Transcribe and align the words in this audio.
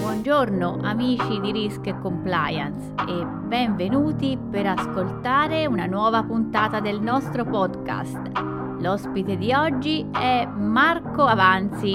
Buongiorno 0.00 0.78
amici 0.82 1.40
di 1.40 1.52
Risk 1.52 1.86
e 1.86 1.98
Compliance 2.00 2.92
e 3.08 3.24
benvenuti 3.24 4.38
per 4.50 4.66
ascoltare 4.66 5.66
una 5.66 5.86
nuova 5.86 6.22
puntata 6.22 6.80
del 6.80 7.00
nostro 7.00 7.44
podcast. 7.44 8.32
L'ospite 8.80 9.36
di 9.36 9.52
oggi 9.52 10.06
è 10.12 10.46
Marco 10.46 11.24
Avanzi. 11.24 11.92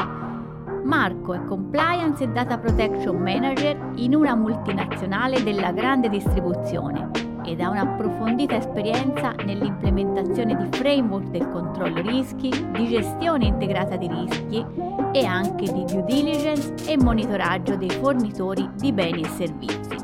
Marco 0.84 1.34
è 1.34 1.44
Compliance 1.44 2.24
e 2.24 2.30
Data 2.30 2.58
Protection 2.58 3.18
Manager 3.18 3.92
in 3.96 4.16
una 4.16 4.36
multinazionale 4.36 5.44
della 5.44 5.72
grande 5.72 6.10
distribuzione 6.10 7.29
ed 7.46 7.62
ha 7.62 7.70
un'approfondita 7.70 8.58
esperienza 8.58 9.32
nell'implementazione 9.46 10.56
di 10.56 10.78
framework 10.78 11.28
del 11.30 11.50
controllo 11.50 12.02
rischi, 12.02 12.50
di 12.50 12.88
gestione 12.88 13.46
integrata 13.46 13.96
di 13.96 14.08
rischi 14.08 14.66
e 15.14 15.26
anche 15.26 15.72
di 15.72 15.86
due 15.86 16.04
diligence 16.06 16.74
e 16.92 16.98
monitoraggio 16.98 17.76
dei 17.76 17.90
fornitori 17.90 18.70
di 18.76 18.92
beni 18.92 19.24
e 19.24 19.28
servizi. 19.30 19.96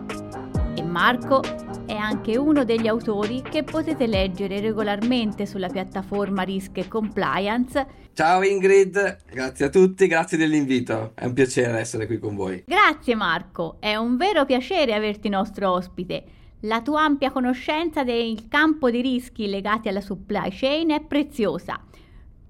E 0.76 0.84
Marco 0.84 1.41
è 1.85 1.93
anche 1.93 2.38
uno 2.38 2.63
degli 2.63 2.88
autori 2.88 3.41
che 3.41 3.63
potete 3.63 4.07
leggere 4.07 4.59
regolarmente 4.59 5.45
sulla 5.45 5.70
piattaforma 5.70 6.41
Risk 6.41 6.77
e 6.77 6.88
Compliance. 6.88 8.04
Ciao 8.13 8.41
Ingrid, 8.43 9.17
grazie 9.29 9.65
a 9.65 9.70
tutti, 9.70 10.07
grazie 10.07 10.38
dell'invito, 10.38 11.12
è 11.15 11.26
un 11.26 11.34
piacere 11.34 11.79
essere 11.79 12.07
qui 12.07 12.17
con 12.17 12.35
voi. 12.35 12.63
Grazie 12.65 13.13
Marco, 13.13 13.76
è 13.79 13.95
un 13.95 14.15
vero 14.17 14.45
piacere 14.45 14.93
averti 14.93 15.29
nostro 15.29 15.71
ospite. 15.71 16.23
La 16.66 16.82
tua 16.82 17.04
ampia 17.04 17.30
conoscenza 17.30 18.04
del 18.04 18.48
campo 18.48 18.90
di 18.90 19.00
rischi 19.00 19.48
legati 19.48 19.88
alla 19.88 20.02
supply 20.02 20.50
chain 20.50 20.90
è 20.90 21.02
preziosa. 21.02 21.80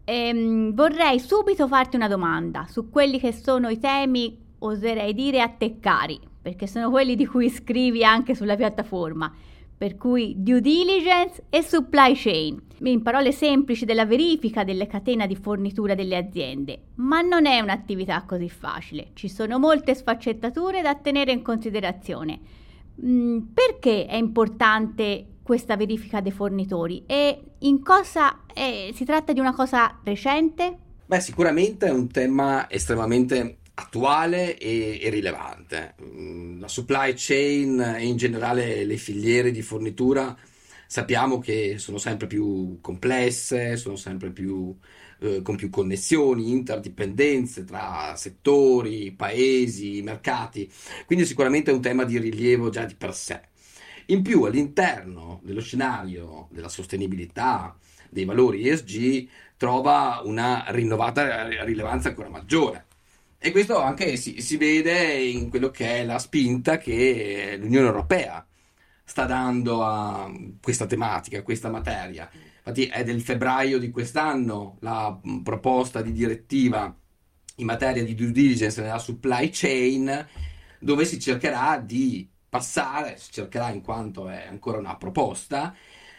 Ehm, 0.05 0.74
vorrei 0.74 1.20
subito 1.20 1.68
farti 1.68 1.98
una 1.98 2.08
domanda 2.08 2.66
su 2.70 2.90
quelli 2.90 3.20
che 3.20 3.34
sono 3.34 3.68
i 3.68 3.78
temi, 3.78 4.38
oserei 4.60 5.14
dire, 5.14 5.41
a 5.41 5.50
te 5.50 5.80
cari, 5.82 6.18
perché 6.41 6.66
sono 6.66 6.90
quelli 6.90 7.16
di 7.16 7.26
cui 7.26 7.49
scrivi 7.49 8.05
anche 8.05 8.35
sulla 8.35 8.55
piattaforma, 8.55 9.30
per 9.77 9.98
cui 9.98 10.35
due 10.38 10.62
diligence 10.62 11.44
e 11.50 11.62
supply 11.62 12.13
chain, 12.16 12.62
in 12.84 13.02
parole 13.02 13.34
semplici 13.34 13.84
della 13.84 14.05
verifica 14.05 14.63
delle 14.63 14.88
catene 14.88 15.27
di 15.27 15.35
fornitura 15.35 15.94
delle 15.94 16.16
aziende. 16.16 16.79
Ma 16.96 17.20
non 17.20 17.46
è 17.46 17.60
un'attività 17.60 18.24
così 18.26 18.48
facile, 18.48 19.10
ci 19.13 19.27
sono 19.27 19.60
molte 19.60 19.94
sfaccettature 19.94 20.82
da 20.82 20.96
tenere 20.96 21.34
in 21.34 21.41
considerazione. 21.41 22.63
Mm, 23.04 23.40
perché 23.54 24.05
è 24.05 24.15
importante 24.15 25.26
questa 25.43 25.76
verifica 25.76 26.21
dei 26.21 26.32
fornitori 26.32 27.04
e 27.05 27.40
in 27.60 27.84
cosa 27.84 28.46
eh, 28.54 28.91
si 28.96 29.05
tratta 29.05 29.34
di 29.34 29.40
una 29.40 29.54
cosa 29.54 29.99
recente? 30.04 30.77
Beh, 31.05 31.20
sicuramente 31.20 31.88
è 31.88 31.91
un 31.91 32.10
tema 32.10 32.70
estremamente 32.70 33.57
attuale 33.76 34.57
e, 34.57 34.99
e, 35.01 35.10
rilevante. 35.10 35.96
Mm, 36.01 36.60
la 36.60 36.68
supply 36.68 37.13
chain 37.16 37.79
e 37.79 38.05
in 38.05 38.18
generale 38.18 38.85
le 38.85 38.98
filiere 38.98 39.51
di 39.51 39.62
fornitura 39.62 40.35
sappiamo 40.88 41.40
che 41.40 41.78
sono 41.78 41.98
sempre 41.98 42.28
più 42.28 42.80
complesse, 42.82 43.78
sono 43.78 43.96
sempre 43.96 44.32
più 44.32 44.76
eh, 45.20 45.41
con 45.41 45.55
più 45.55 45.70
connessioni, 45.70 46.52
interdipendenze 46.52 47.64
tra 47.64 48.16
settori, 48.16 49.12
paesi, 49.12 50.02
mercati, 50.02 50.72
quindi 51.06 51.26
sicuramente 51.26 51.72
è 51.72 51.74
un 51.74 51.82
tema 51.82 52.04
di 52.04 52.20
rilievo 52.20 52.70
già 52.70 52.86
di 52.86 52.96
per 52.96 53.13
sé. 53.13 53.41
In 54.08 54.22
più 54.22 54.44
all'interno 54.44 55.40
dello 55.44 55.62
scenario 55.62 56.48
della 56.52 56.70
sostenibilità, 56.70 57.76
dei 58.10 58.26
valori 58.26 58.68
ESG, 58.68 59.28
trova 59.58 60.22
una 60.24 60.66
rinnovata 60.68 61.48
rilevanza 61.63 62.10
ancora 62.10 62.30
maggiore. 62.30 62.86
E 63.40 63.52
questo 63.52 63.80
anche 63.80 64.16
si, 64.18 64.41
si 64.41 64.58
vede 64.58 65.16
in 65.16 65.50
quello 65.50 65.69
che 65.69 66.02
è 66.02 66.06
la 66.06 66.19
spinta 66.19 66.78
che 66.78 67.56
l'Unione 67.59 67.88
Europea 67.88 68.46
sta 69.06 69.25
dando 69.25 69.84
a 69.84 70.29
questa 70.61 70.88
tematica, 70.88 71.38
a 71.39 71.43
questa 71.43 71.69
materia. 71.69 72.29
Infatti 72.57 72.88
è 72.88 73.03
del 73.03 73.21
febbraio 73.21 73.77
di 73.77 73.91
quest'anno 73.91 74.77
la 74.79 75.17
proposta 75.43 76.01
di 76.01 76.11
direttiva 76.11 76.93
in 77.57 77.65
materia 77.65 78.03
di 78.03 78.15
due 78.15 78.31
diligence 78.31 78.81
nella 78.81 78.97
supply 78.97 79.49
chain 79.51 80.27
dove 80.79 81.05
si 81.05 81.19
cercherà 81.19 81.77
di 81.77 82.27
passare, 82.49 83.17
si 83.17 83.31
cercherà 83.31 83.69
in 83.69 83.81
quanto 83.81 84.27
è 84.27 84.47
ancora 84.47 84.79
una 84.79 84.95
proposta, 84.97 85.75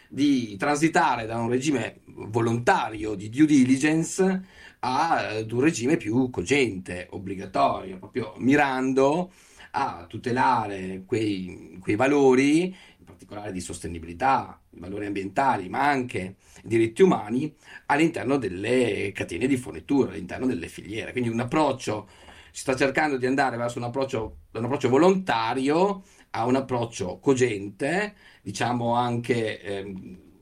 di 0.08 0.56
transitare 0.56 1.26
da 1.26 1.38
un 1.38 1.48
regime 1.48 2.00
volontario 2.04 3.14
di 3.14 3.28
due 3.28 3.46
diligence 3.46 4.44
ad 4.80 5.50
un 5.50 5.60
regime 5.60 5.96
più 5.96 6.30
cogente, 6.30 7.08
obbligatorio, 7.10 7.98
proprio 7.98 8.34
mirando 8.38 9.32
a 9.76 10.06
tutelare 10.08 11.02
quei, 11.06 11.78
quei 11.80 11.96
valori 11.96 12.74
particolare 13.16 13.50
di 13.50 13.60
sostenibilità, 13.60 14.60
valori 14.70 15.06
ambientali, 15.06 15.68
ma 15.68 15.88
anche 15.88 16.36
diritti 16.62 17.02
umani 17.02 17.52
all'interno 17.86 18.36
delle 18.36 19.10
catene 19.12 19.46
di 19.46 19.56
fornitura, 19.56 20.10
all'interno 20.10 20.46
delle 20.46 20.68
filiere. 20.68 21.12
Quindi 21.12 21.30
un 21.30 21.40
approccio, 21.40 22.08
si 22.52 22.60
sta 22.60 22.76
cercando 22.76 23.16
di 23.16 23.26
andare 23.26 23.56
verso 23.56 23.78
un 23.78 23.84
approccio, 23.84 24.38
un 24.52 24.64
approccio 24.64 24.88
volontario 24.88 26.04
a 26.30 26.46
un 26.46 26.56
approccio 26.56 27.18
cogente, 27.18 28.14
diciamo 28.42 28.94
anche 28.94 29.60
eh, 29.60 29.94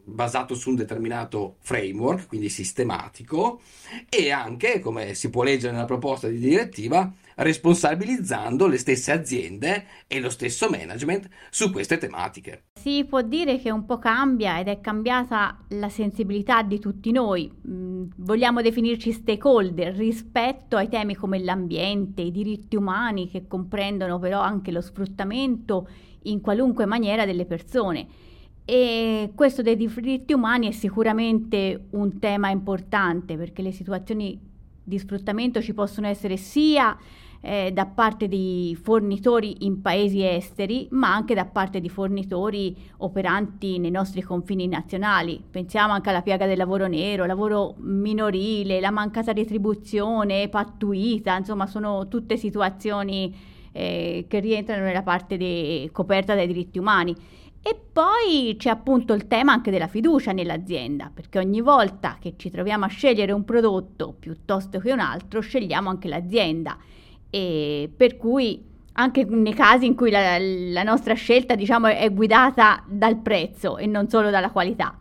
basato 0.04 0.54
su 0.54 0.70
un 0.70 0.76
determinato 0.76 1.56
framework, 1.60 2.28
quindi 2.28 2.48
sistematico, 2.48 3.60
e 4.08 4.30
anche, 4.30 4.80
come 4.80 5.14
si 5.14 5.30
può 5.30 5.42
leggere 5.42 5.72
nella 5.72 5.84
proposta 5.84 6.28
di 6.28 6.38
direttiva, 6.38 7.12
responsabilizzando 7.36 8.66
le 8.66 8.78
stesse 8.78 9.12
aziende 9.12 9.86
e 10.06 10.20
lo 10.20 10.30
stesso 10.30 10.68
management 10.68 11.28
su 11.50 11.70
queste 11.72 11.98
tematiche. 11.98 12.64
Si 12.74 13.04
può 13.08 13.22
dire 13.22 13.58
che 13.58 13.70
un 13.70 13.84
po' 13.84 13.98
cambia 13.98 14.60
ed 14.60 14.68
è 14.68 14.80
cambiata 14.80 15.58
la 15.70 15.88
sensibilità 15.88 16.62
di 16.62 16.78
tutti 16.78 17.10
noi. 17.10 17.50
Mm, 17.66 18.04
vogliamo 18.18 18.62
definirci 18.62 19.12
stakeholder 19.12 19.94
rispetto 19.94 20.76
ai 20.76 20.88
temi 20.88 21.14
come 21.14 21.38
l'ambiente, 21.38 22.22
i 22.22 22.30
diritti 22.30 22.76
umani 22.76 23.28
che 23.28 23.46
comprendono 23.46 24.18
però 24.18 24.40
anche 24.40 24.70
lo 24.70 24.80
sfruttamento 24.80 25.88
in 26.24 26.40
qualunque 26.40 26.86
maniera 26.86 27.24
delle 27.24 27.46
persone. 27.46 28.06
E 28.66 29.32
questo 29.34 29.60
dei 29.60 29.76
diritti 29.76 30.32
umani 30.32 30.68
è 30.68 30.72
sicuramente 30.72 31.86
un 31.90 32.18
tema 32.18 32.48
importante 32.48 33.36
perché 33.36 33.60
le 33.60 33.72
situazioni 33.72 34.40
di 34.82 34.98
sfruttamento 34.98 35.60
ci 35.60 35.74
possono 35.74 36.06
essere 36.06 36.36
sia 36.36 36.96
eh, 37.42 37.72
da 37.74 37.84
parte 37.84 38.26
di 38.26 38.76
fornitori 38.80 39.66
in 39.66 39.82
paesi 39.82 40.24
esteri, 40.26 40.88
ma 40.92 41.14
anche 41.14 41.34
da 41.34 41.44
parte 41.44 41.78
di 41.78 41.90
fornitori 41.90 42.74
operanti 42.98 43.78
nei 43.78 43.90
nostri 43.90 44.22
confini 44.22 44.66
nazionali. 44.66 45.42
Pensiamo 45.50 45.92
anche 45.92 46.08
alla 46.08 46.22
piaga 46.22 46.46
del 46.46 46.56
lavoro 46.56 46.86
nero, 46.86 47.26
lavoro 47.26 47.74
minorile, 47.80 48.80
la 48.80 48.90
mancata 48.90 49.32
retribuzione 49.32 50.48
pattuita, 50.48 51.36
insomma 51.36 51.66
sono 51.66 52.08
tutte 52.08 52.38
situazioni 52.38 53.52
eh, 53.72 54.24
che 54.26 54.40
rientrano 54.40 54.84
nella 54.84 55.02
parte 55.02 55.36
de- 55.36 55.90
coperta 55.92 56.34
dai 56.34 56.46
diritti 56.46 56.78
umani. 56.78 57.14
E 57.66 57.74
poi 57.92 58.56
c'è 58.58 58.68
appunto 58.68 59.14
il 59.14 59.26
tema 59.26 59.52
anche 59.52 59.70
della 59.70 59.86
fiducia 59.86 60.32
nell'azienda, 60.32 61.10
perché 61.12 61.38
ogni 61.38 61.62
volta 61.62 62.18
che 62.20 62.34
ci 62.36 62.50
troviamo 62.50 62.84
a 62.84 62.88
scegliere 62.88 63.32
un 63.32 63.42
prodotto 63.46 64.14
piuttosto 64.18 64.78
che 64.80 64.92
un 64.92 65.00
altro, 65.00 65.40
scegliamo 65.40 65.88
anche 65.88 66.08
l'azienda. 66.08 66.76
E 67.30 67.90
per 67.96 68.18
cui 68.18 68.62
anche 68.92 69.24
nei 69.24 69.54
casi 69.54 69.86
in 69.86 69.94
cui 69.94 70.10
la, 70.10 70.36
la 70.38 70.82
nostra 70.82 71.14
scelta 71.14 71.54
diciamo, 71.54 71.86
è 71.86 72.12
guidata 72.12 72.84
dal 72.86 73.16
prezzo 73.16 73.78
e 73.78 73.86
non 73.86 74.10
solo 74.10 74.28
dalla 74.28 74.50
qualità. 74.50 74.98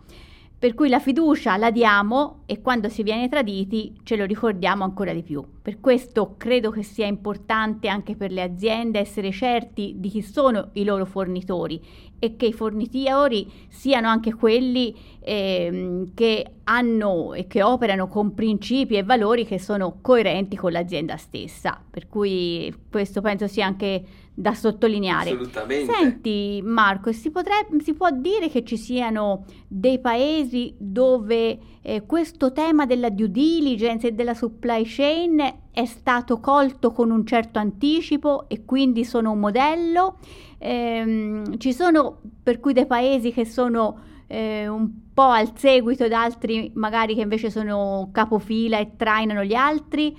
Per 0.63 0.75
cui 0.75 0.87
la 0.87 1.01
fiducia 1.01 1.57
la 1.57 1.71
diamo 1.71 2.43
e 2.45 2.61
quando 2.61 2.87
si 2.87 3.03
viene 3.03 3.27
traditi 3.27 3.99
ce 4.03 4.15
lo 4.15 4.23
ricordiamo 4.23 4.85
ancora 4.85 5.11
di 5.11 5.21
più. 5.21 5.43
Per 5.61 5.81
questo 5.81 6.35
credo 6.37 6.71
che 6.71 6.83
sia 6.83 7.05
importante 7.05 7.89
anche 7.89 8.15
per 8.15 8.31
le 8.31 8.43
aziende 8.43 8.99
essere 8.99 9.33
certi 9.33 9.95
di 9.97 10.07
chi 10.07 10.21
sono 10.21 10.69
i 10.75 10.85
loro 10.85 11.03
fornitori 11.03 11.81
e 12.17 12.37
che 12.37 12.45
i 12.45 12.53
fornitori 12.53 13.51
siano 13.67 14.07
anche 14.07 14.33
quelli 14.33 14.95
eh, 15.19 16.09
che 16.13 16.51
hanno 16.63 17.33
e 17.33 17.45
che 17.45 17.61
operano 17.61 18.07
con 18.07 18.33
principi 18.33 18.95
e 18.95 19.03
valori 19.03 19.45
che 19.45 19.59
sono 19.59 19.97
coerenti 19.99 20.55
con 20.55 20.71
l'azienda 20.71 21.17
stessa. 21.17 21.77
Per 21.89 22.07
cui 22.07 22.73
questo 22.89 23.19
penso 23.19 23.47
sia 23.47 23.65
anche 23.65 24.01
da 24.33 24.53
sottolineare. 24.53 25.31
Assolutamente. 25.31 25.93
Senti 25.93 26.61
Marco, 26.63 27.11
si, 27.11 27.29
potrebbe, 27.29 27.81
si 27.83 27.93
può 27.93 28.09
dire 28.09 28.49
che 28.49 28.63
ci 28.63 28.77
siano 28.77 29.45
dei 29.67 29.99
paesi 29.99 30.73
dove 30.77 31.59
eh, 31.81 32.03
questo 32.05 32.51
tema 32.51 32.85
della 32.85 33.09
due 33.09 33.29
diligence 33.29 34.07
e 34.07 34.11
della 34.13 34.33
supply 34.33 34.83
chain 34.85 35.53
è 35.71 35.85
stato 35.85 36.39
colto 36.39 36.91
con 36.91 37.11
un 37.11 37.25
certo 37.25 37.59
anticipo 37.59 38.45
e 38.47 38.65
quindi 38.65 39.05
sono 39.05 39.31
un 39.31 39.39
modello? 39.39 40.17
Ehm, 40.57 41.57
ci 41.57 41.73
sono 41.73 42.19
per 42.41 42.59
cui 42.59 42.73
dei 42.73 42.87
paesi 42.87 43.31
che 43.31 43.45
sono 43.45 43.99
eh, 44.27 44.67
un 44.67 44.89
po' 45.13 45.23
al 45.23 45.51
seguito 45.55 46.05
ed 46.05 46.13
altri 46.13 46.71
magari 46.73 47.13
che 47.13 47.21
invece 47.21 47.51
sono 47.51 48.09
capofila 48.11 48.79
e 48.79 48.95
trainano 48.95 49.43
gli 49.43 49.53
altri? 49.53 50.17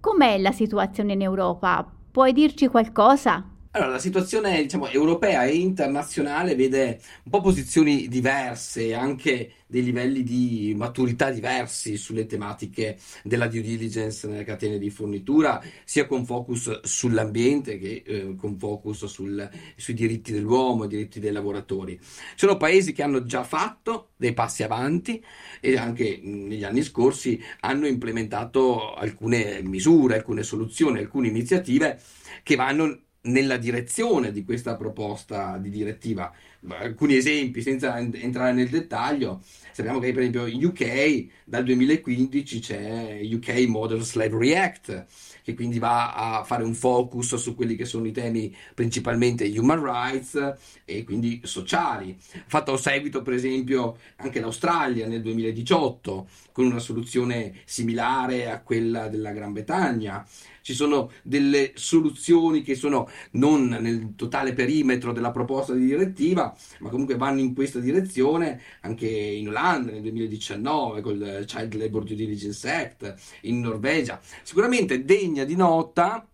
Com'è 0.00 0.38
la 0.38 0.52
situazione 0.52 1.14
in 1.14 1.22
Europa? 1.22 1.92
Puoi 2.18 2.32
dirci 2.32 2.66
qualcosa? 2.66 3.57
Allora, 3.78 3.92
la 3.92 4.00
situazione, 4.00 4.60
diciamo, 4.60 4.88
europea 4.88 5.44
e 5.44 5.54
internazionale 5.54 6.56
vede 6.56 7.00
un 7.22 7.30
po' 7.30 7.40
posizioni 7.40 8.08
diverse, 8.08 8.92
anche 8.92 9.52
dei 9.68 9.84
livelli 9.84 10.24
di 10.24 10.74
maturità 10.76 11.30
diversi 11.30 11.96
sulle 11.96 12.26
tematiche 12.26 12.98
della 13.22 13.46
due 13.46 13.60
diligence 13.60 14.26
nelle 14.26 14.42
catene 14.42 14.78
di 14.78 14.90
fornitura, 14.90 15.62
sia 15.84 16.08
con 16.08 16.26
focus 16.26 16.80
sull'ambiente 16.80 17.78
che 17.78 18.02
eh, 18.04 18.34
con 18.34 18.58
focus 18.58 19.04
sul, 19.04 19.48
sui 19.76 19.94
diritti 19.94 20.32
dell'uomo, 20.32 20.86
i 20.86 20.88
diritti 20.88 21.20
dei 21.20 21.30
lavoratori. 21.30 22.00
Sono 22.34 22.56
paesi 22.56 22.92
che 22.92 23.04
hanno 23.04 23.22
già 23.22 23.44
fatto 23.44 24.08
dei 24.16 24.34
passi 24.34 24.64
avanti 24.64 25.24
e 25.60 25.76
anche 25.76 26.18
negli 26.20 26.64
anni 26.64 26.82
scorsi 26.82 27.40
hanno 27.60 27.86
implementato 27.86 28.94
alcune 28.94 29.62
misure, 29.62 30.16
alcune 30.16 30.42
soluzioni, 30.42 30.98
alcune 30.98 31.28
iniziative 31.28 32.00
che 32.42 32.56
vanno 32.56 33.02
nella 33.22 33.56
direzione 33.56 34.32
di 34.32 34.44
questa 34.44 34.76
proposta 34.76 35.58
di 35.58 35.70
direttiva. 35.70 36.32
Alcuni 36.68 37.16
esempi, 37.16 37.62
senza 37.62 37.98
entrare 37.98 38.52
nel 38.52 38.68
dettaglio, 38.68 39.42
sappiamo 39.72 39.98
che 39.98 40.12
per 40.12 40.20
esempio 40.20 40.46
in 40.46 40.64
UK 40.64 41.26
dal 41.44 41.64
2015 41.64 42.60
c'è 42.60 43.20
UK 43.22 43.66
Model 43.68 44.02
Slavery 44.02 44.54
Act, 44.54 45.06
che 45.42 45.54
quindi 45.54 45.78
va 45.78 46.14
a 46.14 46.44
fare 46.44 46.64
un 46.64 46.74
focus 46.74 47.36
su 47.36 47.54
quelli 47.54 47.76
che 47.76 47.84
sono 47.84 48.06
i 48.06 48.12
temi 48.12 48.54
principalmente 48.74 49.46
human 49.56 49.82
rights 49.82 50.56
e 50.84 51.04
quindi 51.04 51.40
sociali. 51.44 52.16
Fatto 52.18 52.76
seguito 52.76 53.22
per 53.22 53.34
esempio 53.34 53.98
anche 54.16 54.40
l'Australia 54.40 55.06
nel 55.06 55.22
2018 55.22 56.28
con 56.52 56.66
una 56.66 56.80
soluzione 56.80 57.54
similare 57.64 58.50
a 58.50 58.60
quella 58.60 59.08
della 59.08 59.32
Gran 59.32 59.52
Bretagna 59.52 60.26
ci 60.68 60.74
sono 60.74 61.10
delle 61.22 61.72
soluzioni 61.76 62.60
che 62.60 62.74
sono 62.74 63.08
non 63.32 63.68
nel 63.68 64.12
totale 64.16 64.52
perimetro 64.52 65.12
della 65.12 65.30
proposta 65.30 65.72
di 65.72 65.86
direttiva, 65.86 66.54
ma 66.80 66.90
comunque 66.90 67.16
vanno 67.16 67.40
in 67.40 67.54
questa 67.54 67.78
direzione 67.78 68.60
anche 68.82 69.08
in 69.08 69.48
Olanda 69.48 69.92
nel 69.92 70.02
2019 70.02 71.00
col 71.00 71.44
Child 71.46 71.72
Labor 71.72 72.04
Due 72.04 72.16
Diligence 72.16 72.70
Act, 72.70 73.14
in 73.42 73.60
Norvegia. 73.60 74.20
Sicuramente 74.42 75.06
degna 75.06 75.44
di 75.44 75.56
nota 75.56 76.28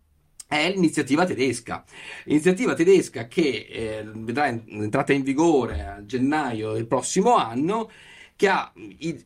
è 0.48 0.68
l'iniziativa 0.68 1.24
tedesca. 1.24 1.84
L'iniziativa 2.24 2.74
tedesca 2.74 3.28
che 3.28 3.68
eh, 3.70 4.04
vedrà 4.04 4.48
entrata 4.48 5.12
in 5.12 5.22
vigore 5.22 5.86
a 5.86 6.04
gennaio 6.04 6.72
del 6.72 6.88
prossimo 6.88 7.36
anno 7.36 7.88
che 8.36 8.48
ha 8.48 8.72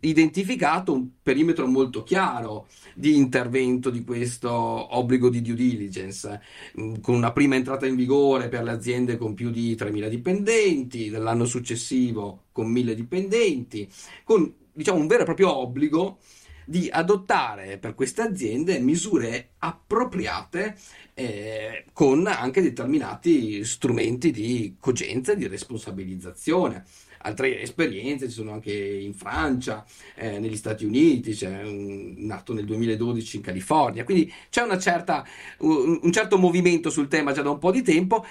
identificato 0.00 0.92
un 0.92 1.08
perimetro 1.22 1.66
molto 1.66 2.02
chiaro 2.02 2.68
di 2.94 3.16
intervento 3.16 3.88
di 3.88 4.04
questo 4.04 4.50
obbligo 4.50 5.30
di 5.30 5.40
due 5.40 5.54
diligence, 5.54 6.40
mm, 6.78 6.96
con 7.00 7.14
una 7.14 7.32
prima 7.32 7.54
entrata 7.54 7.86
in 7.86 7.96
vigore 7.96 8.48
per 8.48 8.62
le 8.64 8.70
aziende 8.70 9.16
con 9.16 9.34
più 9.34 9.50
di 9.50 9.74
3.000 9.74 10.08
dipendenti, 10.08 11.08
dell'anno 11.08 11.46
successivo 11.46 12.44
con 12.52 12.70
1.000 12.70 12.92
dipendenti, 12.92 13.88
con 14.24 14.52
diciamo, 14.72 14.98
un 14.98 15.06
vero 15.06 15.22
e 15.22 15.24
proprio 15.24 15.56
obbligo 15.56 16.18
di 16.66 16.88
adottare 16.90 17.78
per 17.78 17.94
queste 17.94 18.20
aziende 18.20 18.78
misure 18.78 19.52
appropriate 19.56 20.76
eh, 21.14 21.86
con 21.94 22.26
anche 22.26 22.60
determinati 22.60 23.64
strumenti 23.64 24.30
di 24.30 24.76
cogenza 24.78 25.32
e 25.32 25.36
di 25.36 25.46
responsabilizzazione 25.46 26.84
altre 27.22 27.60
esperienze 27.60 28.28
ci 28.28 28.34
sono 28.34 28.52
anche 28.52 28.72
in 28.72 29.14
Francia, 29.14 29.84
eh, 30.14 30.38
negli 30.38 30.56
Stati 30.56 30.84
Uniti, 30.84 31.32
c'è 31.32 31.62
un, 31.62 32.14
nato 32.18 32.52
nel 32.52 32.64
2012 32.64 33.36
in 33.36 33.42
California, 33.42 34.04
quindi 34.04 34.32
c'è 34.50 34.78
certa, 34.78 35.24
un, 35.58 36.00
un 36.02 36.12
certo 36.12 36.38
movimento 36.38 36.90
sul 36.90 37.08
tema 37.08 37.32
già 37.32 37.42
da 37.42 37.50
un 37.50 37.58
po' 37.58 37.70
di 37.70 37.82
tempo 37.82 38.24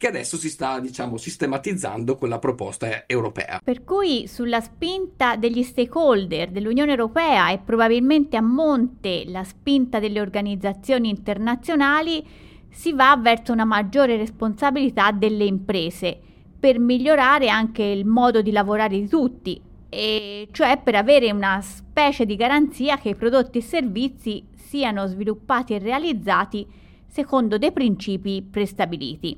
che 0.00 0.06
adesso 0.06 0.38
si 0.38 0.48
sta, 0.48 0.80
diciamo, 0.80 1.18
sistematizzando 1.18 2.16
con 2.16 2.30
la 2.30 2.38
proposta 2.38 3.06
europea. 3.06 3.60
Per 3.62 3.84
cui 3.84 4.26
sulla 4.26 4.62
spinta 4.62 5.36
degli 5.36 5.62
stakeholder 5.62 6.50
dell'Unione 6.50 6.92
Europea 6.92 7.50
e 7.50 7.58
probabilmente 7.58 8.38
a 8.38 8.40
monte 8.40 9.24
la 9.26 9.44
spinta 9.44 9.98
delle 9.98 10.22
organizzazioni 10.22 11.10
internazionali 11.10 12.26
si 12.70 12.94
va 12.94 13.14
verso 13.20 13.52
una 13.52 13.66
maggiore 13.66 14.16
responsabilità 14.16 15.12
delle 15.12 15.44
imprese 15.44 16.20
per 16.60 16.78
migliorare 16.78 17.48
anche 17.48 17.82
il 17.82 18.04
modo 18.04 18.42
di 18.42 18.52
lavorare 18.52 19.00
di 19.00 19.08
tutti, 19.08 19.60
e 19.88 20.46
cioè 20.52 20.78
per 20.78 20.94
avere 20.94 21.32
una 21.32 21.60
specie 21.62 22.26
di 22.26 22.36
garanzia 22.36 22.98
che 22.98 23.08
i 23.08 23.16
prodotti 23.16 23.58
e 23.58 23.62
servizi 23.62 24.44
siano 24.54 25.06
sviluppati 25.06 25.74
e 25.74 25.78
realizzati 25.78 26.66
secondo 27.06 27.58
dei 27.58 27.72
principi 27.72 28.46
prestabiliti. 28.48 29.36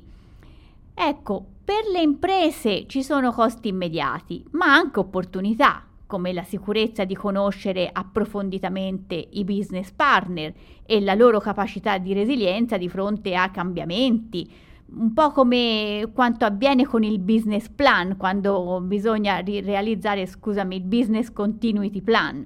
Ecco, 0.93 1.45
per 1.63 1.85
le 1.91 2.01
imprese 2.01 2.85
ci 2.87 3.01
sono 3.01 3.31
costi 3.31 3.69
immediati, 3.69 4.43
ma 4.51 4.73
anche 4.73 4.99
opportunità, 4.99 5.83
come 6.05 6.33
la 6.33 6.43
sicurezza 6.43 7.05
di 7.05 7.15
conoscere 7.15 7.89
approfonditamente 7.91 9.29
i 9.31 9.43
business 9.43 9.89
partner 9.89 10.53
e 10.85 11.01
la 11.01 11.15
loro 11.15 11.39
capacità 11.39 11.97
di 11.97 12.13
resilienza 12.13 12.77
di 12.77 12.89
fronte 12.89 13.33
a 13.33 13.49
cambiamenti, 13.49 14.47
un 14.95 15.13
po' 15.13 15.31
come 15.31 16.09
quanto 16.13 16.45
avviene 16.45 16.85
con 16.85 17.03
il 17.03 17.19
business 17.19 17.69
plan, 17.69 18.17
quando 18.17 18.81
bisogna 18.81 19.37
ri- 19.37 19.61
realizzare, 19.61 20.25
scusami, 20.25 20.75
il 20.75 20.83
business 20.83 21.31
continuity 21.31 22.01
plan. 22.01 22.45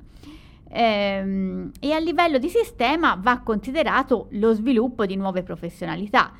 Ehm, 0.69 1.71
e 1.79 1.91
a 1.93 1.99
livello 1.99 2.37
di 2.37 2.49
sistema 2.49 3.17
va 3.21 3.39
considerato 3.39 4.27
lo 4.31 4.53
sviluppo 4.53 5.05
di 5.05 5.15
nuove 5.15 5.43
professionalità. 5.43 6.31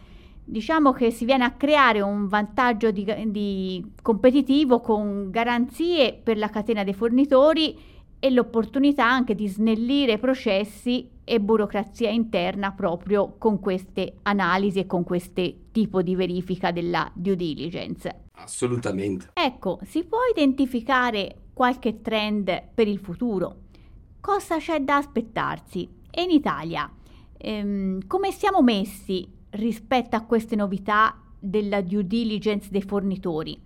Diciamo 0.44 0.94
che 0.94 1.12
si 1.12 1.26
viene 1.26 1.44
a 1.44 1.52
creare 1.52 2.00
un 2.02 2.28
vantaggio 2.28 2.92
di, 2.92 3.06
di 3.28 3.86
competitivo 4.02 4.80
con 4.80 5.30
garanzie 5.30 6.18
per 6.22 6.38
la 6.38 6.50
catena 6.50 6.86
dei 6.86 6.94
fornitori 6.94 7.78
e 8.20 8.30
l'opportunità 8.32 9.08
anche 9.08 9.36
di 9.36 9.48
snellire 9.48 10.18
processi 10.18 11.10
e 11.24 11.40
burocrazia 11.40 12.10
interna 12.10 12.72
proprio 12.72 13.36
con 13.38 13.60
queste 13.60 14.18
analisi 14.24 14.80
e 14.80 14.86
con 14.86 15.04
questo 15.04 15.44
tipo 15.72 16.02
di 16.02 16.16
verifica 16.16 16.72
della 16.72 17.12
due 17.14 17.36
diligence. 17.36 18.26
Assolutamente. 18.38 19.30
Ecco, 19.34 19.80
si 19.84 20.04
può 20.04 20.20
identificare 20.34 21.36
qualche 21.54 22.02
trend 22.02 22.70
per 22.74 22.88
il 22.88 23.00
futuro? 23.00 23.66
Cosa 24.20 24.58
c'è 24.58 24.80
da 24.82 24.98
aspettarsi? 24.98 25.88
E 26.10 26.22
in 26.24 26.32
Italia, 26.32 26.90
ehm, 27.38 28.08
come 28.08 28.32
siamo 28.32 28.62
messi 28.62 29.28
rispetto 29.52 30.16
a 30.16 30.22
queste 30.22 30.56
novità 30.56 31.20
della 31.40 31.82
due 31.82 32.06
diligence 32.06 32.70
dei 32.72 32.82
fornitori? 32.82 33.60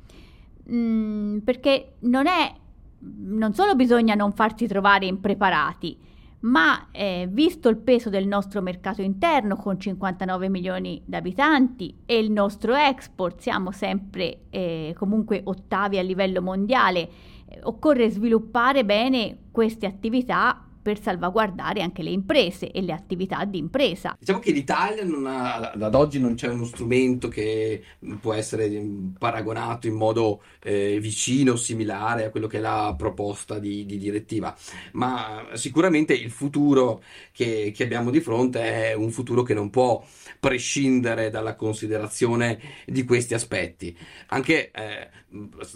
Mm, 0.72 1.40
perché 1.40 1.94
non 2.00 2.28
è 2.28 2.54
non 3.02 3.54
solo 3.54 3.76
bisogna 3.76 4.16
non 4.16 4.32
farsi 4.34 4.68
trovare 4.68 5.06
impreparati, 5.06 5.98
ma 6.42 6.88
eh, 6.92 7.28
visto 7.30 7.70
il 7.70 7.78
peso 7.78 8.10
del 8.10 8.28
nostro 8.28 8.62
mercato 8.62 9.02
interno 9.02 9.56
con 9.56 9.80
59 9.80 10.50
milioni 10.50 11.02
di 11.06 11.16
abitanti 11.16 12.02
e 12.06 12.18
il 12.18 12.32
nostro 12.32 12.74
export, 12.74 13.40
siamo 13.40 13.72
sempre 13.72 14.46
eh, 14.50 14.96
comunque 14.98 15.42
ottavi 15.44 16.00
a 16.00 16.02
livello 16.02 16.42
mondiale, 16.42 17.10
eh, 17.46 17.60
occorre 17.64 18.10
sviluppare 18.10 18.84
bene 18.86 19.38
queste 19.52 19.86
attività 19.86 20.66
per 20.82 21.02
salvaguardare 21.02 21.82
anche 21.82 22.04
le 22.04 22.10
imprese 22.10 22.72
e 22.72 22.82
le 22.82 22.92
attività 22.94 23.46
di 23.46 23.58
impresa. 23.58 24.16
Diciamo 24.20 24.40
che 24.40 24.52
l'Italia 24.52 25.04
ha, 25.04 25.72
ad 25.72 25.96
oggi 25.96 26.20
non 26.20 26.36
c'è 26.36 26.48
uno 26.48 26.66
strumento 26.66 27.28
che 27.28 27.84
può 28.20 28.34
essere 28.34 28.70
paragonato 29.18 29.88
in 29.88 29.94
modo 29.94 30.42
eh, 30.64 31.00
vicino, 31.00 31.56
similare 31.56 32.26
a 32.26 32.30
quello 32.30 32.48
che 32.48 32.58
è 32.58 32.62
la 32.62 32.94
proposta 32.98 33.60
di, 33.60 33.86
di 33.86 33.98
direttiva, 33.98 34.56
ma 34.94 35.48
sicuramente 35.54 36.14
il 36.14 36.32
futuro 36.32 37.04
che, 37.32 37.72
che, 37.76 37.84
abbiamo 37.84 38.10
di 38.10 38.20
fronte 38.20 38.90
è 38.90 38.94
un 38.94 39.12
futuro 39.12 39.44
che 39.44 39.54
non 39.54 39.70
può 39.70 40.04
prescindere 40.40 41.30
dalla 41.30 41.56
considerazione 41.56 42.60
di 42.86 43.04
questi 43.04 43.34
aspetti. 43.34 43.96
Anche 44.28 44.72
eh, 44.72 45.10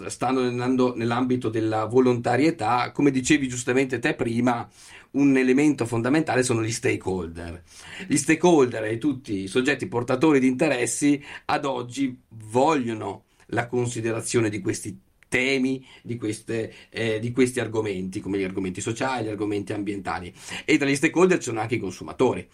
stando 0.08 0.96
nell'ambito 0.96 1.50
della 1.50 1.86
volontarietà, 1.86 2.92
come 2.92 3.12
dicevi 3.12 3.48
giustamente 3.48 4.00
te 4.00 4.14
prima, 4.14 4.68
un 5.16 5.36
elemento 5.38 5.86
fondamentale 5.86 6.44
sono 6.44 6.64
gli 6.64 6.72
stakeholder. 6.72 7.64
Gli 8.08 8.18
stakeholder 8.18 8.86
e 8.86 8.98
tutti 8.98 9.44
i 9.44 9.48
soggetti 9.48 9.88
portatori 9.88 10.40
di 10.40 10.48
interessi 10.48 11.22
ad 11.46 11.66
oggi 11.66 12.18
vogliono 12.30 13.26
la 13.48 13.68
considerazione 13.68 14.50
di 14.50 14.62
questi 14.62 14.98
temi 15.36 15.86
di, 16.02 16.16
queste, 16.16 16.74
eh, 16.90 17.20
di, 17.20 17.34
questi 17.34 17.60
argomenti, 17.60 18.22
come 18.22 18.38
gli 18.38 18.44
argomenti 18.44 18.80
sociali, 18.80 19.26
gli 19.26 19.30
argomenti 19.30 19.74
ambientali. 19.74 20.34
E 20.64 20.78
tra 20.78 20.88
gli 20.88 20.96
stakeholder 20.96 21.40
ci 21.40 21.50
sono 21.50 21.60
anche 21.60 21.76
i 21.76 21.80
consumatori. 21.80 22.48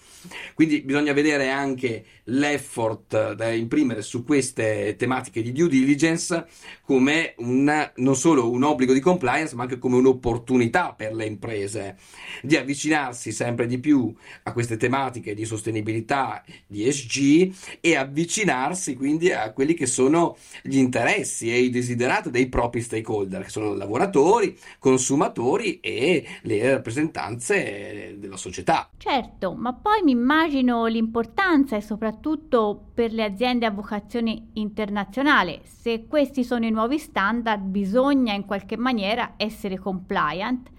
Quindi 0.55 0.81
bisogna 0.81 1.13
vedere 1.13 1.50
anche 1.50 2.03
l'effort 2.25 3.33
da 3.33 3.51
imprimere 3.51 4.01
su 4.01 4.23
queste 4.23 4.95
tematiche 4.97 5.43
di 5.43 5.51
due 5.51 5.69
diligence 5.69 6.47
come 6.83 7.35
un, 7.38 7.91
non 7.97 8.15
solo 8.15 8.50
un 8.50 8.63
obbligo 8.63 8.93
di 8.93 9.00
compliance, 9.00 9.55
ma 9.55 9.63
anche 9.63 9.77
come 9.77 9.97
un'opportunità 9.97 10.93
per 10.93 11.13
le 11.13 11.25
imprese 11.25 11.97
di 12.41 12.55
avvicinarsi 12.55 13.31
sempre 13.31 13.67
di 13.67 13.77
più 13.79 14.11
a 14.43 14.53
queste 14.53 14.77
tematiche 14.77 15.35
di 15.35 15.45
sostenibilità, 15.45 16.43
di 16.65 16.88
ESG 16.88 17.79
e 17.79 17.95
avvicinarsi 17.95 18.95
quindi 18.95 19.31
a 19.31 19.51
quelli 19.51 19.75
che 19.75 19.85
sono 19.85 20.38
gli 20.63 20.77
interessi 20.77 21.51
e 21.51 21.59
i 21.59 21.69
desiderati 21.69 22.31
dei 22.31 22.47
propri 22.47 22.70
stakeholder, 22.79 23.43
che 23.43 23.49
sono 23.49 23.73
lavoratori, 23.73 24.57
consumatori 24.79 25.79
e 25.81 26.25
le 26.43 26.71
rappresentanze 26.71 28.15
della 28.17 28.37
società. 28.37 28.89
Certo, 28.97 29.53
ma 29.53 29.73
poi 29.73 30.01
mi 30.03 30.11
immagino 30.11 30.85
l'importanza 30.85 31.75
e 31.75 31.81
soprattutto 31.81 32.91
per 32.93 33.11
le 33.11 33.23
aziende 33.23 33.65
a 33.65 33.71
vocazione 33.71 34.49
internazionale. 34.53 35.61
Se 35.63 36.05
questi 36.07 36.43
sono 36.43 36.65
i 36.65 36.71
nuovi 36.71 36.97
standard, 36.97 37.61
bisogna 37.63 38.33
in 38.33 38.45
qualche 38.45 38.77
maniera 38.77 39.33
essere 39.37 39.77
compliant 39.77 40.69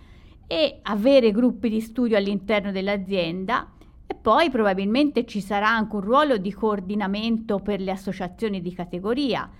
e 0.46 0.78
avere 0.82 1.32
gruppi 1.32 1.68
di 1.68 1.80
studio 1.80 2.16
all'interno 2.16 2.70
dell'azienda 2.72 3.72
e 4.06 4.14
poi 4.14 4.50
probabilmente 4.50 5.24
ci 5.24 5.40
sarà 5.40 5.70
anche 5.70 5.96
un 5.96 6.02
ruolo 6.02 6.36
di 6.36 6.52
coordinamento 6.52 7.58
per 7.60 7.80
le 7.80 7.90
associazioni 7.90 8.60
di 8.60 8.74
categoria, 8.74 9.50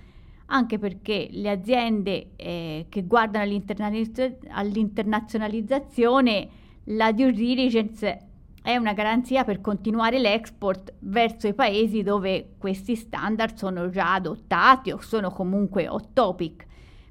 anche 0.53 0.79
perché 0.79 1.29
le 1.31 1.51
aziende 1.51 2.31
eh, 2.37 2.87
che 2.89 3.05
guardano 3.05 3.51
all'internazionalizzazione, 4.49 6.49
la 6.85 7.13
due 7.13 7.33
diligence 7.33 8.27
è 8.63 8.77
una 8.77 8.93
garanzia 8.93 9.45
per 9.45 9.61
continuare 9.61 10.19
l'export 10.19 10.93
verso 11.01 11.49
i 11.49 11.55
paesi 11.55 12.03
dove 12.03 12.51
questi 12.59 12.95
standard 12.95 13.57
sono 13.57 13.91
già 13.91 14.15
adottati 14.15 14.93
o 14.93 15.01
sono 15.01 15.31
comunque 15.31 15.89
hot 15.89 16.11
topic. 16.13 16.67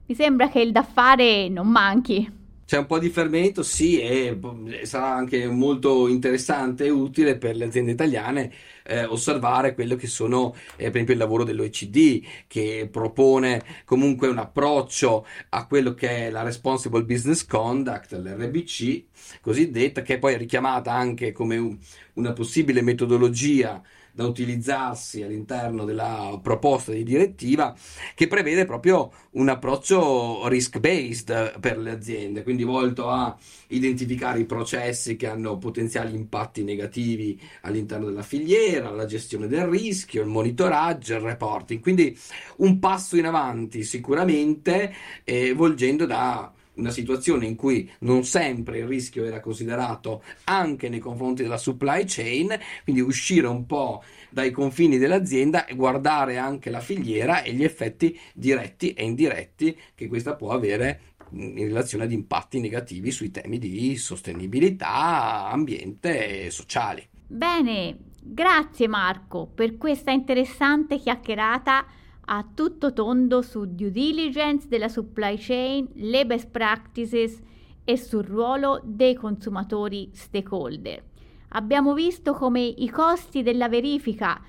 Mi 0.05 0.15
sembra 0.15 0.47
che 0.47 0.61
il 0.61 0.71
da 0.71 0.83
fare 0.83 1.49
non 1.49 1.67
manchi. 1.67 2.39
C'è 2.71 2.77
un 2.77 2.85
po' 2.85 2.99
di 2.99 3.09
fermento, 3.09 3.63
sì, 3.63 3.99
e 3.99 4.39
sarà 4.83 5.13
anche 5.13 5.45
molto 5.45 6.07
interessante 6.07 6.85
e 6.85 6.89
utile 6.89 7.37
per 7.37 7.57
le 7.57 7.65
aziende 7.65 7.91
italiane 7.91 8.49
eh, 8.85 9.03
osservare 9.03 9.73
quello 9.73 9.97
che 9.97 10.07
sono, 10.07 10.55
eh, 10.77 10.85
per 10.85 10.91
esempio, 10.91 11.11
il 11.11 11.19
lavoro 11.19 11.43
dell'OECD, 11.43 12.21
che 12.47 12.87
propone 12.89 13.61
comunque 13.83 14.29
un 14.29 14.37
approccio 14.37 15.25
a 15.49 15.67
quello 15.67 15.93
che 15.93 16.27
è 16.27 16.29
la 16.29 16.43
Responsible 16.43 17.03
Business 17.03 17.45
Conduct, 17.45 18.13
l'RBC 18.13 19.03
cosiddetta, 19.41 20.01
che 20.01 20.13
è 20.13 20.17
poi 20.17 20.37
richiamata 20.37 20.93
anche 20.93 21.33
come 21.33 21.57
un, 21.57 21.77
una 22.13 22.31
possibile 22.31 22.81
metodologia 22.81 23.83
da 24.13 24.25
utilizzarsi 24.25 25.23
all'interno 25.23 25.85
della 25.85 26.39
proposta 26.41 26.91
di 26.91 27.03
direttiva 27.03 27.75
che 28.15 28.27
prevede 28.27 28.65
proprio 28.65 29.11
un 29.31 29.49
approccio 29.49 30.47
risk 30.47 30.79
based 30.79 31.59
per 31.59 31.77
le 31.77 31.91
aziende, 31.91 32.43
quindi 32.43 32.63
volto 32.63 33.09
a 33.09 33.35
identificare 33.67 34.39
i 34.39 34.45
processi 34.45 35.15
che 35.15 35.27
hanno 35.27 35.57
potenziali 35.57 36.15
impatti 36.15 36.63
negativi 36.63 37.39
all'interno 37.61 38.05
della 38.05 38.23
filiera, 38.23 38.89
la 38.89 39.05
gestione 39.05 39.47
del 39.47 39.65
rischio, 39.65 40.21
il 40.21 40.27
monitoraggio, 40.27 41.15
il 41.15 41.21
reporting. 41.21 41.81
Quindi 41.81 42.17
un 42.57 42.79
passo 42.79 43.17
in 43.17 43.25
avanti 43.25 43.83
sicuramente 43.83 44.93
eh, 45.23 45.53
volgendo 45.53 46.05
da 46.05 46.51
una 46.81 46.91
situazione 46.91 47.45
in 47.45 47.55
cui 47.55 47.89
non 47.99 48.25
sempre 48.25 48.79
il 48.79 48.87
rischio 48.87 49.23
era 49.23 49.39
considerato 49.39 50.23
anche 50.45 50.89
nei 50.89 50.99
confronti 50.99 51.43
della 51.43 51.57
supply 51.57 52.03
chain, 52.05 52.57
quindi 52.83 53.01
uscire 53.01 53.47
un 53.47 53.65
po' 53.65 54.03
dai 54.29 54.51
confini 54.51 54.97
dell'azienda 54.97 55.65
e 55.65 55.75
guardare 55.75 56.37
anche 56.37 56.69
la 56.69 56.79
filiera 56.79 57.43
e 57.43 57.53
gli 57.53 57.63
effetti 57.63 58.19
diretti 58.33 58.93
e 58.93 59.05
indiretti 59.05 59.77
che 59.95 60.07
questa 60.07 60.35
può 60.35 60.51
avere 60.51 61.01
in 61.33 61.55
relazione 61.55 62.03
ad 62.03 62.11
impatti 62.11 62.59
negativi 62.59 63.11
sui 63.11 63.31
temi 63.31 63.57
di 63.57 63.95
sostenibilità, 63.95 65.47
ambiente 65.49 66.45
e 66.45 66.51
sociali. 66.51 67.07
Bene, 67.27 67.97
grazie 68.19 68.87
Marco 68.89 69.47
per 69.47 69.77
questa 69.77 70.11
interessante 70.11 70.97
chiacchierata 70.97 71.85
a 72.33 72.45
tutto 72.53 72.93
tondo 72.93 73.41
su 73.41 73.75
due 73.75 73.91
diligence 73.91 74.69
della 74.69 74.87
supply 74.87 75.35
chain, 75.37 75.85
le 75.95 76.25
best 76.25 76.49
practices 76.49 77.41
e 77.83 77.97
sul 77.97 78.23
ruolo 78.23 78.79
dei 78.85 79.15
consumatori 79.15 80.09
stakeholder. 80.13 81.03
Abbiamo 81.49 81.93
visto 81.93 82.33
come 82.33 82.61
i 82.61 82.89
costi 82.89 83.43
della 83.43 83.67
verifica 83.67 84.41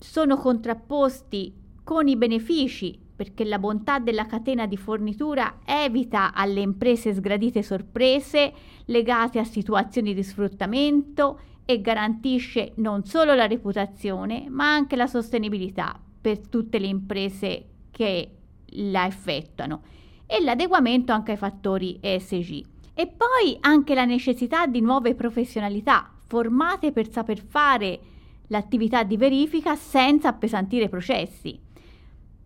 sono 0.00 0.36
contrapposti 0.36 1.54
con 1.84 2.08
i 2.08 2.16
benefici 2.16 2.98
perché 3.14 3.44
la 3.44 3.60
bontà 3.60 4.00
della 4.00 4.26
catena 4.26 4.66
di 4.66 4.76
fornitura 4.76 5.60
evita 5.64 6.34
alle 6.34 6.60
imprese 6.60 7.14
sgradite 7.14 7.62
sorprese 7.62 8.52
legate 8.86 9.38
a 9.38 9.44
situazioni 9.44 10.12
di 10.12 10.24
sfruttamento 10.24 11.38
e 11.64 11.80
garantisce 11.80 12.72
non 12.76 13.04
solo 13.04 13.34
la 13.34 13.46
reputazione 13.46 14.46
ma 14.48 14.74
anche 14.74 14.96
la 14.96 15.06
sostenibilità 15.06 16.00
per 16.22 16.38
tutte 16.48 16.78
le 16.78 16.86
imprese 16.86 17.64
che 17.90 18.30
la 18.76 19.06
effettuano 19.06 19.82
e 20.26 20.40
l'adeguamento 20.40 21.12
anche 21.12 21.32
ai 21.32 21.36
fattori 21.36 21.98
ESG. 22.00 22.64
E 22.94 23.06
poi 23.06 23.58
anche 23.60 23.94
la 23.94 24.06
necessità 24.06 24.66
di 24.66 24.80
nuove 24.80 25.14
professionalità 25.14 26.10
formate 26.26 26.92
per 26.92 27.10
saper 27.10 27.42
fare 27.46 28.00
l'attività 28.46 29.02
di 29.02 29.16
verifica 29.18 29.76
senza 29.76 30.28
appesantire 30.28 30.84
i 30.84 30.88
processi. 30.88 31.58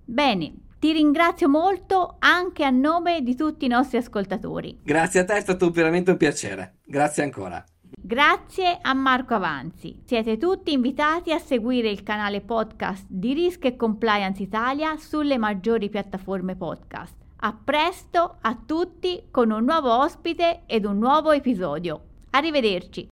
Bene, 0.04 0.54
ti 0.78 0.92
ringrazio 0.92 1.48
molto 1.48 2.16
anche 2.18 2.64
a 2.64 2.70
nome 2.70 3.22
di 3.22 3.34
tutti 3.34 3.64
i 3.64 3.68
nostri 3.68 3.98
ascoltatori. 3.98 4.80
Grazie 4.82 5.20
a 5.20 5.24
te, 5.24 5.36
è 5.36 5.40
stato 5.40 5.70
veramente 5.70 6.10
un 6.10 6.16
piacere. 6.16 6.78
Grazie 6.84 7.22
ancora. 7.24 7.64
Grazie 7.90 8.78
a 8.80 8.94
Marco 8.94 9.34
Avanzi. 9.34 10.00
Siete 10.04 10.36
tutti 10.36 10.72
invitati 10.72 11.32
a 11.32 11.38
seguire 11.38 11.90
il 11.90 12.02
canale 12.02 12.40
podcast 12.40 13.06
di 13.08 13.32
Risk 13.32 13.64
e 13.64 13.76
Compliance 13.76 14.42
Italia 14.42 14.96
sulle 14.96 15.38
maggiori 15.38 15.88
piattaforme 15.88 16.56
podcast. 16.56 17.14
A 17.38 17.52
presto 17.52 18.38
a 18.40 18.56
tutti 18.64 19.24
con 19.30 19.50
un 19.50 19.64
nuovo 19.64 19.92
ospite 19.98 20.62
ed 20.66 20.84
un 20.84 20.98
nuovo 20.98 21.32
episodio. 21.32 22.02
Arrivederci. 22.30 23.08